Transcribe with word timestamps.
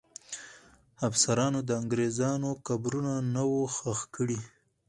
افسرانو 1.07 1.59
د 1.67 1.69
انګریزانو 1.81 2.49
قبرونه 2.67 3.13
نه 3.33 3.43
وو 3.49 3.61
ښخ 3.75 3.99
کړي. 4.15 4.39